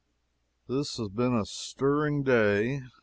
[0.67, 2.81] This has been a stirring day.